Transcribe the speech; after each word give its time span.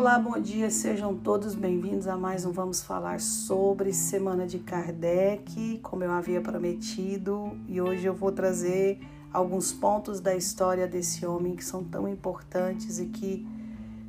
Olá, 0.00 0.18
bom 0.18 0.40
dia, 0.40 0.70
sejam 0.70 1.14
todos 1.14 1.54
bem-vindos 1.54 2.06
a 2.06 2.16
mais 2.16 2.46
um 2.46 2.52
Vamos 2.52 2.82
Falar 2.82 3.20
sobre 3.20 3.92
Semana 3.92 4.46
de 4.46 4.58
Kardec, 4.58 5.78
como 5.82 6.02
eu 6.02 6.10
havia 6.10 6.40
prometido, 6.40 7.52
e 7.68 7.82
hoje 7.82 8.06
eu 8.06 8.14
vou 8.14 8.32
trazer 8.32 8.98
alguns 9.30 9.74
pontos 9.74 10.18
da 10.18 10.34
história 10.34 10.88
desse 10.88 11.26
homem 11.26 11.54
que 11.54 11.62
são 11.62 11.84
tão 11.84 12.08
importantes 12.08 12.98
e 12.98 13.08
que 13.08 13.46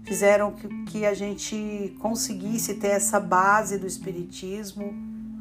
fizeram 0.05 0.53
que, 0.53 0.69
que 0.85 1.05
a 1.05 1.13
gente 1.13 1.93
conseguisse 1.99 2.75
ter 2.75 2.91
essa 2.91 3.19
base 3.19 3.77
do 3.77 3.85
Espiritismo 3.85 4.93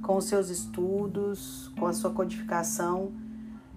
com 0.02 0.20
seus 0.20 0.50
estudos, 0.50 1.70
com 1.78 1.86
a 1.86 1.92
sua 1.92 2.10
codificação 2.10 3.12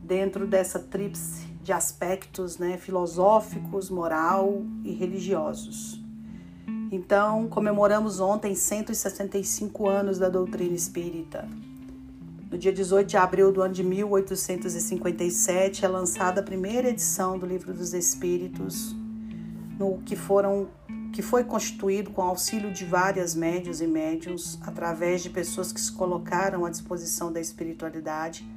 dentro 0.03 0.47
dessa 0.47 0.79
tríplice 0.79 1.45
de 1.61 1.71
aspectos 1.71 2.57
né, 2.57 2.79
filosóficos, 2.79 3.91
moral 3.91 4.63
e 4.83 4.91
religiosos. 4.91 6.02
Então, 6.95 7.47
comemoramos 7.47 8.19
ontem 8.19 8.53
165 8.53 9.89
anos 9.89 10.19
da 10.19 10.29
doutrina 10.29 10.75
espírita. 10.75 11.49
No 12.51 12.55
dia 12.55 12.71
18 12.71 13.07
de 13.07 13.17
abril 13.17 13.51
do 13.51 13.63
ano 13.63 13.73
de 13.73 13.83
1857 13.83 15.83
é 15.83 15.87
lançada 15.87 16.41
a 16.41 16.43
primeira 16.43 16.89
edição 16.89 17.39
do 17.39 17.47
Livro 17.47 17.73
dos 17.73 17.95
Espíritos, 17.95 18.95
no 19.79 20.03
que 20.05 20.15
foram 20.15 20.69
que 21.11 21.23
foi 21.23 21.43
constituído 21.43 22.11
com 22.11 22.21
auxílio 22.21 22.71
de 22.71 22.85
várias 22.85 23.33
médios 23.33 23.81
e 23.81 23.87
médiums, 23.87 24.59
através 24.61 25.23
de 25.23 25.31
pessoas 25.31 25.73
que 25.73 25.81
se 25.81 25.91
colocaram 25.91 26.63
à 26.63 26.69
disposição 26.69 27.33
da 27.33 27.41
espiritualidade, 27.41 28.47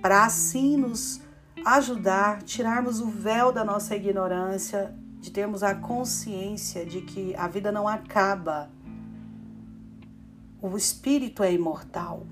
para 0.00 0.24
assim 0.24 0.76
nos 0.76 1.20
ajudar, 1.66 2.42
tirarmos 2.42 3.00
o 3.00 3.06
véu 3.06 3.50
da 3.50 3.64
nossa 3.64 3.96
ignorância, 3.96 4.94
de 5.20 5.30
termos 5.30 5.62
a 5.62 5.74
consciência 5.74 6.84
de 6.84 7.02
que 7.02 7.34
a 7.36 7.46
vida 7.46 7.70
não 7.70 7.86
acaba. 7.86 8.70
O 10.62 10.76
espírito 10.76 11.42
é 11.42 11.52
imortal. 11.52 12.26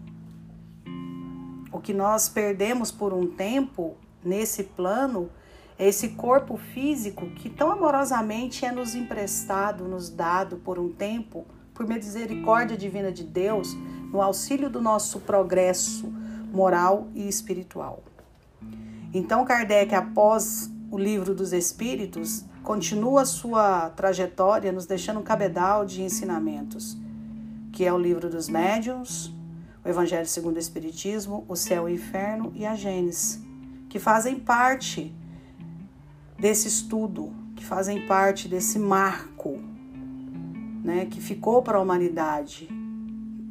O 1.71 1.81
que 1.81 1.93
nós 1.93 2.29
perdemos 2.29 2.91
por 2.91 3.13
um 3.13 3.27
tempo 3.27 3.97
nesse 4.25 4.65
plano 4.65 5.31
é 5.79 5.87
esse 5.87 6.11
corpo 6.11 6.57
físico 6.57 7.27
que 7.31 7.51
tão 7.51 7.71
amorosamente 7.71 8.65
é 8.65 8.73
nos 8.73 8.95
emprestado, 8.95 9.85
nos 9.85 10.09
dado 10.09 10.57
por 10.57 10.79
um 10.79 10.91
tempo, 10.91 11.47
por 11.75 11.87
misericórdia 11.87 12.77
divina 12.77 13.13
de 13.13 13.23
Deus, 13.23 13.75
no 14.11 14.23
auxílio 14.23 14.71
do 14.71 14.81
nosso 14.81 15.21
progresso 15.21 16.13
moral 16.51 17.09
e 17.15 17.29
espiritual. 17.29 18.03
Então, 19.13 19.45
Kardec, 19.45 19.95
após 19.95 20.71
o 20.91 20.99
livro 20.99 21.35
dos 21.35 21.53
Espíritos, 21.53 22.45
continua 22.63 23.25
sua 23.25 23.91
trajetória 23.91 24.73
nos 24.73 24.87
deixando 24.87 25.21
um 25.21 25.23
cabedal 25.23 25.85
de 25.85 26.03
ensinamentos, 26.03 26.97
que 27.73 27.85
é 27.85 27.93
o 27.93 27.99
livro 27.99 28.29
dos 28.29 28.49
Médiuns, 28.49 29.33
o 29.85 29.89
Evangelho 29.89 30.27
segundo 30.27 30.57
o 30.57 30.59
Espiritismo, 30.59 31.45
o 31.49 31.57
Céu 31.57 31.89
e 31.89 31.93
o 31.93 31.95
Inferno 31.95 32.53
e 32.55 32.67
a 32.67 32.75
Gênesis, 32.75 33.41
que 33.89 33.99
fazem 33.99 34.39
parte 34.39 35.15
desse 36.39 36.69
estudo, 36.69 37.33
que 37.57 37.65
fazem 37.65 38.07
parte 38.07 38.49
desse 38.49 38.79
marco 38.79 39.59
né, 40.85 41.07
que 41.07 41.21
ficou 41.21 41.63
para 41.63 41.79
a 41.79 41.81
humanidade, 41.81 42.69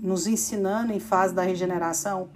nos 0.01 0.27
ensinando 0.27 0.93
em 0.93 0.99
fase 0.99 1.33
da 1.33 1.41
regeneração 1.41 2.29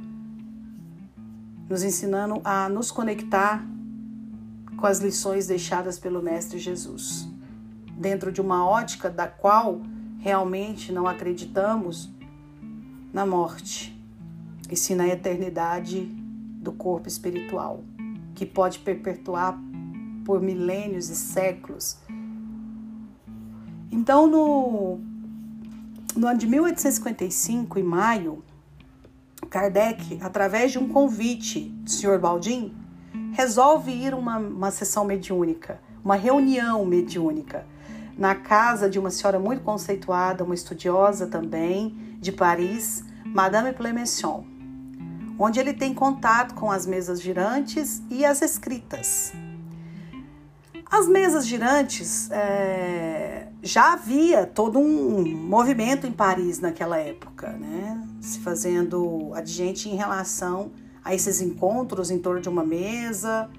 nos 1.72 1.84
ensinando 1.84 2.42
a 2.44 2.68
nos 2.68 2.92
conectar 2.92 3.66
com 4.82 4.88
as 4.88 4.98
lições 4.98 5.46
deixadas 5.46 6.00
pelo 6.00 6.24
Mestre 6.24 6.58
Jesus. 6.58 7.30
Dentro 7.96 8.32
de 8.32 8.42
uma 8.42 8.68
ótica 8.68 9.12
da 9.12 9.28
qual 9.28 9.80
realmente 10.18 10.92
não 10.92 11.06
acreditamos 11.06 12.10
na 13.14 13.24
morte, 13.24 13.96
e 14.72 14.75
sim 14.75 14.96
na 14.96 15.08
eternidade 15.08 16.06
do 16.06 16.72
corpo 16.72 17.08
espiritual, 17.08 17.84
que 18.34 18.44
pode 18.44 18.80
perpetuar 18.80 19.56
por 20.25 20.42
milênios 20.42 21.09
e 21.09 21.16
séculos. 21.16 21.98
Então, 23.92 24.25
no, 24.25 25.00
no 26.16 26.28
ano 26.28 26.40
de 26.40 26.48
1855, 26.48 27.78
em 27.78 27.84
maio, 27.84 28.44
Kardec, 29.48 30.18
através 30.22 30.72
de 30.72 30.80
um 30.80 30.88
convite 30.88 31.69
do 31.69 31.92
Sr. 31.92 32.18
Baldin, 32.19 32.81
resolve 33.31 33.92
ir 33.92 34.14
uma, 34.14 34.38
uma 34.38 34.72
sessão 34.72 35.06
mediúnica, 35.06 35.80
uma 36.03 36.16
reunião 36.16 36.86
mediúnica, 36.86 37.66
na 38.18 38.36
casa 38.36 38.90
de 38.90 39.00
uma 39.00 39.09
senhora 39.09 39.40
muito 39.40 39.64
conceituada, 39.64 40.44
uma 40.44 40.53
estudiosa 40.53 41.28
também, 41.28 41.97
de 42.19 42.31
Paris, 42.31 43.03
Madame 43.25 43.74
Plemenchon, 43.74 44.46
onde 45.40 45.59
ele 45.59 45.74
tem 45.74 45.94
contato 45.94 46.53
com 46.53 46.72
as 46.72 46.86
mesas 46.86 47.22
girantes 47.22 48.02
e 48.09 48.24
as 48.24 48.42
escritas. 48.42 49.34
As 50.86 51.08
mesas 51.08 51.48
girantes 51.48 52.30
é, 52.31 53.48
já 53.63 53.94
havia 53.94 54.46
todo 54.46 54.78
um 54.78 55.24
movimento 55.36 56.06
em 56.06 56.12
Paris 56.12 56.59
naquela 56.59 56.98
época, 56.98 57.53
né? 57.53 58.06
Se 58.19 58.40
fazendo 58.40 59.31
adigente 59.34 59.88
em 59.88 59.96
relação 59.96 60.69
a 61.03 61.13
esses 61.13 61.41
encontros 61.41 62.12
em 62.12 62.19
torno 62.19 62.41
de 62.41 62.50
uma 62.50 62.63
mesa. 62.63 63.50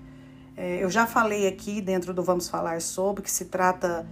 É, 0.57 0.83
eu 0.83 0.91
já 0.91 1.07
falei 1.07 1.47
aqui 1.47 1.81
dentro 1.81 2.13
do 2.13 2.23
Vamos 2.23 2.49
Falar 2.49 2.81
sobre 2.81 3.23
que 3.23 3.31
se 3.31 3.47
trata 3.47 4.07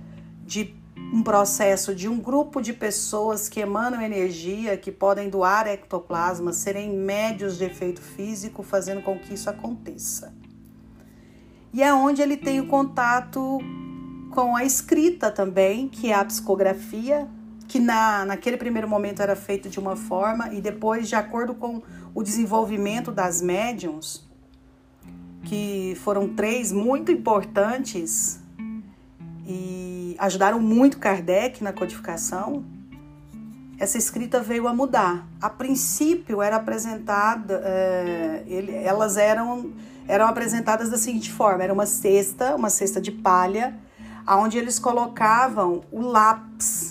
de 0.45 0.75
um 1.13 1.23
processo 1.23 1.95
de 1.95 2.09
um 2.09 2.19
grupo 2.21 2.61
de 2.61 2.73
pessoas 2.73 3.49
que 3.49 3.59
emanam 3.61 4.01
energia, 4.01 4.77
que 4.77 4.93
podem 4.93 5.29
doar 5.29 5.67
ectoplasma, 5.67 6.53
serem 6.53 6.97
médios 6.97 7.59
de 7.59 7.65
efeito 7.65 8.01
físico, 8.01 8.63
fazendo 8.63 9.03
com 9.03 9.19
que 9.19 9.35
isso 9.35 9.51
aconteça. 9.51 10.33
E 11.73 11.83
é 11.83 11.93
onde 11.93 12.23
ele 12.23 12.37
tem 12.37 12.61
o 12.61 12.67
contato 12.67 13.59
com 14.31 14.55
a 14.55 14.65
escrita 14.65 15.31
também, 15.31 15.89
que 15.89 16.11
é 16.11 16.15
a 16.15 16.25
psicografia, 16.25 17.29
que 17.71 17.79
na, 17.79 18.25
naquele 18.25 18.57
primeiro 18.57 18.89
momento 18.89 19.23
era 19.23 19.37
feito 19.37 19.69
de 19.69 19.79
uma 19.79 19.95
forma 19.95 20.53
e 20.53 20.61
depois, 20.61 21.09
de 21.09 21.15
acordo 21.15 21.55
com 21.55 21.81
o 22.13 22.21
desenvolvimento 22.21 23.13
das 23.13 23.41
médiums, 23.41 24.29
que 25.45 25.97
foram 26.03 26.35
três 26.35 26.73
muito 26.73 27.13
importantes 27.13 28.41
e 29.47 30.17
ajudaram 30.19 30.59
muito 30.59 30.99
Kardec 30.99 31.63
na 31.63 31.73
codificação, 31.73 32.65
essa 33.79 33.97
escrita 33.97 34.41
veio 34.41 34.67
a 34.67 34.75
mudar. 34.75 35.29
A 35.41 35.49
princípio 35.49 36.43
era 36.43 36.57
apresentada, 36.57 37.63
é, 37.65 38.43
ele, 38.49 38.75
elas 38.75 39.17
eram, 39.17 39.73
eram 40.09 40.27
apresentadas 40.27 40.91
da 40.91 40.99
seguinte 40.99 41.31
forma: 41.31 41.63
era 41.63 41.73
uma 41.73 41.87
cesta, 41.87 42.57
uma 42.57 42.69
cesta 42.69 43.01
de 43.01 43.13
palha 43.13 43.79
aonde 44.27 44.59
eles 44.59 44.79
colocavam 44.79 45.83
o 45.91 46.01
lápis, 46.01 46.90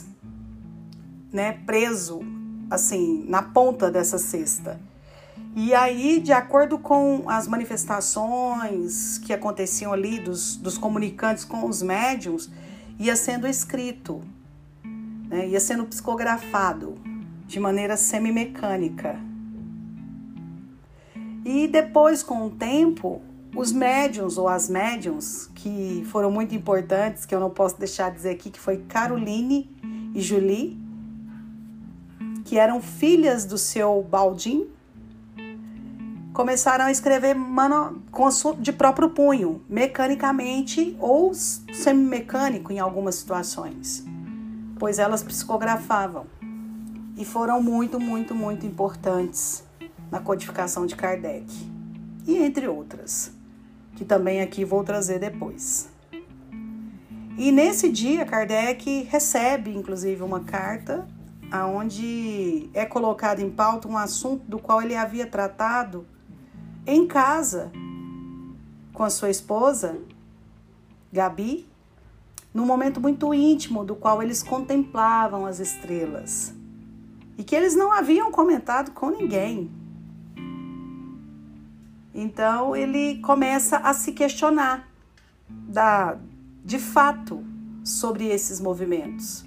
né, 1.32 1.54
preso 1.66 2.22
assim 2.70 3.26
na 3.28 3.42
ponta 3.42 3.90
dessa 3.90 4.18
cesta. 4.18 4.80
E 5.56 5.74
aí, 5.74 6.20
de 6.20 6.32
acordo 6.32 6.78
com 6.78 7.24
as 7.28 7.48
manifestações 7.48 9.18
que 9.18 9.34
aconteciam 9.34 9.92
ali 9.92 10.20
dos, 10.20 10.56
dos 10.56 10.78
comunicantes 10.78 11.44
com 11.44 11.66
os 11.66 11.82
médiums, 11.82 12.50
ia 13.00 13.16
sendo 13.16 13.48
escrito, 13.48 14.22
né, 15.28 15.48
ia 15.48 15.60
sendo 15.60 15.86
psicografado 15.86 16.96
de 17.48 17.60
maneira 17.60 17.98
semimecânica. 17.98 19.20
E 21.44 21.68
depois, 21.68 22.22
com 22.22 22.46
o 22.46 22.50
tempo, 22.52 23.22
os 23.56 23.72
médiums 23.72 24.38
ou 24.38 24.48
as 24.48 24.70
médiums 24.70 25.50
que 25.56 26.06
foram 26.12 26.30
muito 26.30 26.54
importantes, 26.54 27.26
que 27.26 27.34
eu 27.34 27.40
não 27.40 27.50
posso 27.50 27.80
deixar 27.80 28.12
de 28.12 28.18
dizer 28.18 28.30
aqui, 28.32 28.52
que 28.52 28.60
foi 28.60 28.78
Caroline 28.78 29.70
e 30.14 30.22
Julie, 30.22 30.78
que 32.50 32.58
eram 32.58 32.82
filhas 32.82 33.46
do 33.46 33.60
seu 33.60 34.02
Baldin, 34.02 34.68
começaram 36.34 36.86
a 36.86 36.92
escrever 36.92 37.36
mano, 37.36 38.02
de 38.60 38.74
próprio 38.74 39.12
punho, 39.12 39.62
mecanicamente 39.70 40.98
ou 41.00 41.32
semimecânico 41.32 42.74
em 42.74 42.80
algumas 42.80 43.14
situações, 43.14 44.04
pois 44.80 44.98
elas 44.98 45.22
psicografavam 45.22 46.26
e 47.16 47.24
foram 47.24 47.62
muito, 47.62 48.00
muito, 48.00 48.34
muito 48.34 48.66
importantes 48.66 49.64
na 50.10 50.20
codificação 50.20 50.88
de 50.88 50.96
Kardec 50.96 51.46
e 52.26 52.36
entre 52.36 52.68
outras 52.68 53.32
que 53.96 54.04
também 54.04 54.42
aqui 54.42 54.66
vou 54.66 54.84
trazer 54.84 55.20
depois. 55.20 55.88
E 57.38 57.52
nesse 57.52 57.92
dia, 57.92 58.26
Kardec 58.26 59.04
recebe, 59.04 59.70
inclusive, 59.70 60.24
uma 60.24 60.40
carta 60.40 61.08
onde 61.52 62.70
é 62.74 62.86
colocado 62.86 63.40
em 63.40 63.50
pauta 63.50 63.88
um 63.88 63.98
assunto 63.98 64.44
do 64.48 64.60
qual 64.60 64.82
ele 64.82 64.96
havia 64.96 65.26
tratado 65.26 66.06
em 66.86 67.08
casa 67.08 67.72
com 68.94 69.04
a 69.04 69.10
sua 69.10 69.30
esposa, 69.30 70.00
Gabi, 71.12 71.68
num 72.54 72.66
momento 72.66 73.00
muito 73.00 73.34
íntimo 73.34 73.86
do 73.86 73.96
qual 73.96 74.22
eles 74.22 74.44
contemplavam 74.44 75.46
as 75.46 75.60
estrelas 75.60 76.54
e 77.38 77.44
que 77.44 77.56
eles 77.56 77.76
não 77.76 77.92
haviam 77.92 78.32
comentado 78.32 78.92
com 78.92 79.10
ninguém. 79.10 79.72
Então 82.14 82.76
ele 82.76 83.20
começa 83.20 83.78
a 83.78 83.94
se 83.94 84.12
questionar 84.12 84.90
da, 85.48 86.18
de 86.66 86.78
fato 86.78 87.44
sobre 87.84 88.28
esses 88.28 88.60
movimentos, 88.60 89.46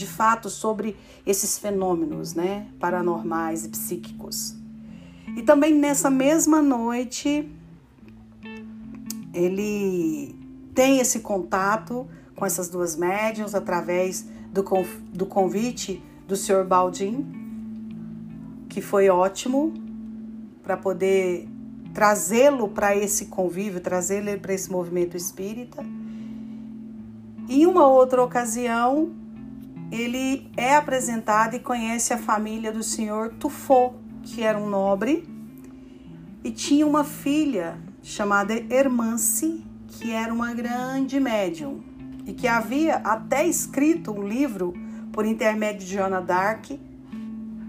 de 0.00 0.06
fato 0.06 0.48
sobre 0.48 0.96
esses 1.26 1.58
fenômenos, 1.58 2.32
né, 2.32 2.66
paranormais 2.80 3.66
e 3.66 3.68
psíquicos. 3.68 4.56
E 5.36 5.42
também 5.42 5.74
nessa 5.74 6.08
mesma 6.08 6.62
noite 6.62 7.46
ele 9.34 10.34
tem 10.74 11.00
esse 11.00 11.20
contato 11.20 12.08
com 12.34 12.46
essas 12.46 12.70
duas 12.70 12.96
médiums 12.96 13.54
através 13.54 14.26
do, 14.50 14.64
do 15.12 15.26
convite 15.26 16.02
do 16.26 16.34
Sr. 16.34 16.64
Baldin, 16.64 17.26
que 18.70 18.80
foi 18.80 19.10
ótimo 19.10 19.74
para 20.62 20.78
poder 20.78 21.46
trazê-lo 21.92 22.68
para 22.68 22.96
esse 22.96 23.26
convívio, 23.26 23.80
trazê-lo 23.80 24.40
para 24.40 24.54
esse 24.54 24.72
movimento 24.72 25.14
espírita. 25.14 25.84
Em 27.48 27.66
uma 27.66 27.86
outra 27.86 28.22
ocasião, 28.22 29.10
ele 29.90 30.50
é 30.56 30.76
apresentado 30.76 31.56
e 31.56 31.60
conhece 31.60 32.12
a 32.12 32.18
família 32.18 32.72
do 32.72 32.82
senhor 32.82 33.34
Tufo, 33.34 33.94
que 34.22 34.42
era 34.42 34.58
um 34.58 34.68
nobre, 34.68 35.28
e 36.44 36.50
tinha 36.50 36.86
uma 36.86 37.04
filha 37.04 37.78
chamada 38.02 38.54
Hermance, 38.54 39.64
que 39.88 40.12
era 40.12 40.32
uma 40.32 40.54
grande 40.54 41.18
médium 41.18 41.82
e 42.24 42.32
que 42.32 42.46
havia 42.46 42.96
até 42.96 43.46
escrito 43.46 44.12
um 44.12 44.26
livro 44.26 44.72
por 45.12 45.26
intermédio 45.26 45.86
de 45.86 45.94
Joana 45.94 46.20
Dark, 46.20 46.66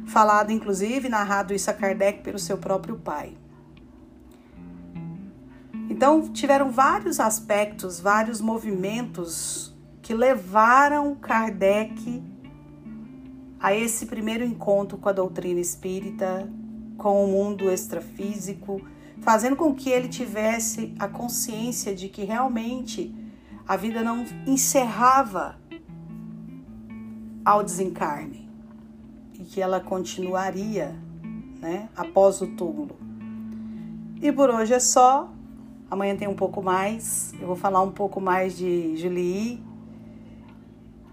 falado 0.06 0.51
inclusive, 0.51 1.09
narrado 1.09 1.53
isso 1.53 1.69
a 1.69 1.74
Kardec 1.74 2.21
pelo 2.21 2.38
seu 2.38 2.57
próprio 2.57 2.97
pai. 2.97 3.35
Então, 5.89 6.29
tiveram 6.29 6.71
vários 6.71 7.19
aspectos, 7.19 8.00
vários 8.00 8.39
movimentos 8.39 9.75
que 10.01 10.13
levaram 10.13 11.15
Kardec 11.15 12.24
a 13.59 13.75
esse 13.75 14.07
primeiro 14.07 14.44
encontro 14.44 14.98
com 14.98 15.07
a 15.07 15.12
doutrina 15.12 15.59
espírita, 15.59 16.50
com 16.98 17.24
o 17.24 17.27
mundo 17.27 17.69
extrafísico, 17.69 18.81
fazendo 19.21 19.56
com 19.56 19.74
que 19.74 19.89
ele 19.89 20.07
tivesse 20.07 20.95
a 20.98 21.07
consciência 21.07 21.94
de 21.94 22.09
que 22.09 22.24
realmente 22.24 23.15
a 23.68 23.77
vida 23.77 24.01
não 24.01 24.25
encerrava 24.48 25.59
ao 27.45 27.63
desencarne 27.63 28.50
e 29.36 29.44
que 29.44 29.62
ela 29.62 29.80
continuaria 29.80 30.95
né, 31.59 31.89
após 31.95 32.42
o 32.42 32.48
túmulo. 32.48 32.98
E 34.19 34.31
por 34.31 34.50
hoje 34.50 34.74
é 34.74 34.80
só. 34.80 35.31
Amanhã 35.89 36.15
tem 36.15 36.27
um 36.27 36.36
pouco 36.36 36.62
mais. 36.62 37.33
Eu 37.39 37.48
vou 37.48 37.56
falar 37.56 37.81
um 37.81 37.92
pouco 37.92 38.19
mais 38.19 38.57
de 38.57 38.95
Julie 38.95 39.70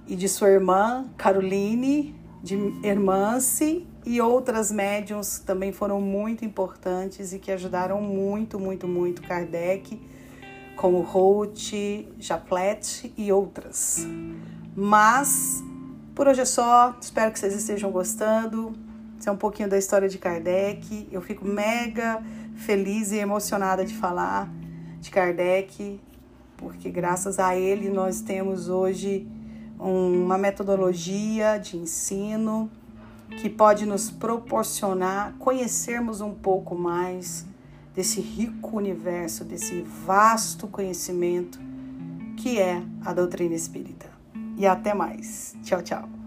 e 0.08 0.16
de 0.16 0.28
sua 0.28 0.49
irmã 0.49 1.06
Caroline, 1.16 2.14
de 2.43 2.56
Hermance 2.82 3.87
e 4.06 4.20
outras 4.20 4.72
médiums 4.72 5.38
também 5.40 5.70
foram 5.70 6.00
muito 6.00 6.44
importantes 6.44 7.32
e 7.32 7.38
que 7.38 7.52
ajudaram 7.52 8.00
muito, 8.00 8.58
muito, 8.58 8.88
muito 8.88 9.20
Kardec, 9.20 10.00
como 10.76 11.02
Roth, 11.02 11.75
Japlet 12.19 13.12
e 13.16 13.31
outras. 13.31 14.06
Mas 14.75 15.62
por 16.14 16.26
hoje 16.26 16.40
é 16.40 16.44
só. 16.44 16.96
Espero 17.00 17.31
que 17.31 17.38
vocês 17.38 17.54
estejam 17.54 17.90
gostando. 17.90 18.72
Isso 19.19 19.28
é 19.28 19.32
um 19.32 19.37
pouquinho 19.37 19.69
da 19.69 19.76
história 19.76 20.08
de 20.08 20.16
Kardec. 20.16 21.06
Eu 21.12 21.20
fico 21.20 21.44
mega 21.44 22.22
feliz 22.56 23.12
e 23.12 23.19
emocionada 23.19 23.84
de 23.84 23.94
falar 23.94 24.49
de 25.00 25.11
Kardec, 25.11 26.00
porque 26.56 26.90
graças 26.90 27.38
a 27.38 27.56
ele 27.56 27.88
nós 27.88 28.20
temos 28.20 28.69
hoje 28.69 29.28
uma 29.78 30.36
metodologia 30.36 31.58
de 31.58 31.76
ensino 31.76 32.70
que 33.40 33.48
pode 33.48 33.86
nos 33.86 34.10
proporcionar 34.10 35.34
conhecermos 35.38 36.20
um 36.20 36.34
pouco 36.34 36.75
mais 36.75 37.46
desse 37.94 38.20
rico 38.20 38.76
universo, 38.76 39.44
desse 39.44 39.82
vasto 39.82 40.66
conhecimento 40.66 41.58
que 42.36 42.58
é 42.58 42.82
a 43.04 43.12
doutrina 43.12 43.54
espírita. 43.54 44.06
E 44.56 44.66
até 44.66 44.94
mais. 44.94 45.56
Tchau, 45.62 45.82
tchau. 45.82 46.17